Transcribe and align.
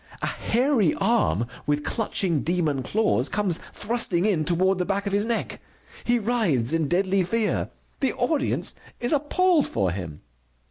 A 0.23 0.25
hairy 0.25 0.95
arm 0.95 1.45
with 1.67 1.83
clutching 1.83 2.41
demon 2.41 2.81
claws 2.81 3.29
comes 3.29 3.59
thrusting 3.71 4.25
in 4.25 4.45
toward 4.45 4.79
the 4.79 4.83
back 4.85 5.05
of 5.05 5.13
his 5.13 5.27
neck. 5.27 5.61
He 6.05 6.17
writhes 6.17 6.73
in 6.73 6.87
deadly 6.87 7.21
fear. 7.21 7.69
The 7.99 8.13
audience 8.13 8.73
is 8.99 9.13
appalled 9.13 9.67
for 9.67 9.91
him. 9.91 10.21